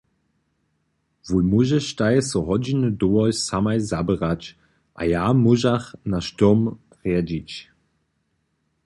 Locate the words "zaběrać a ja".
3.91-5.25